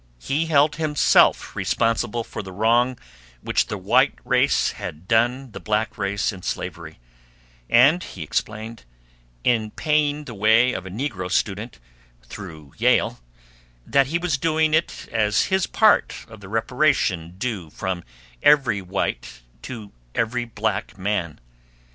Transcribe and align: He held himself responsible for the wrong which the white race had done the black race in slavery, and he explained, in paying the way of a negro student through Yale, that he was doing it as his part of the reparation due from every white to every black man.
He 0.23 0.47
held 0.47 0.77
himself 0.77 1.55
responsible 1.55 2.23
for 2.23 2.41
the 2.41 2.51
wrong 2.51 2.97
which 3.41 3.67
the 3.67 3.77
white 3.77 4.15
race 4.25 4.71
had 4.71 5.07
done 5.07 5.51
the 5.51 5.59
black 5.59 5.95
race 5.95 6.31
in 6.33 6.41
slavery, 6.41 6.97
and 7.69 8.01
he 8.03 8.23
explained, 8.23 8.83
in 9.43 9.69
paying 9.69 10.23
the 10.25 10.33
way 10.33 10.73
of 10.73 10.87
a 10.87 10.89
negro 10.89 11.31
student 11.31 11.77
through 12.23 12.73
Yale, 12.79 13.19
that 13.85 14.07
he 14.07 14.17
was 14.17 14.39
doing 14.39 14.73
it 14.73 15.07
as 15.11 15.43
his 15.43 15.67
part 15.67 16.25
of 16.27 16.39
the 16.41 16.49
reparation 16.49 17.35
due 17.37 17.69
from 17.69 18.03
every 18.41 18.81
white 18.81 19.41
to 19.61 19.91
every 20.15 20.45
black 20.45 20.97
man. 20.97 21.39